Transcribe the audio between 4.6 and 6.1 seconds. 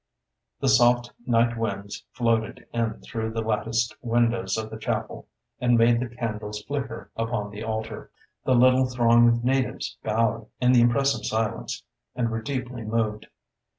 the chapel, and made the